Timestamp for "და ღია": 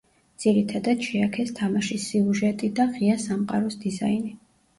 2.81-3.19